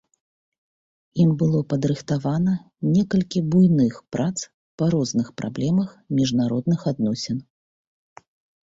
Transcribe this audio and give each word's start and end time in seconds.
Ім 1.23 1.29
было 1.41 1.59
падрыхтавана 1.73 2.53
некалькі 2.95 3.39
буйных 3.51 3.93
прац 4.17 4.37
па 4.79 4.85
розных 4.97 5.27
праблемах 5.43 5.89
міжнародных 6.23 6.79
адносін. 6.95 7.37